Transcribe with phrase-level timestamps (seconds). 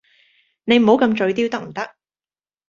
[0.63, 1.95] 你唔好咁嘴刁得唔得？